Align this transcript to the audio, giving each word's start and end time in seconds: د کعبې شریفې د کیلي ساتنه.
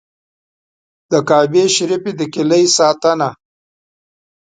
د 1.11 1.13
کعبې 1.29 1.63
شریفې 1.75 2.11
د 2.19 2.21
کیلي 2.33 2.63
ساتنه. 2.77 3.29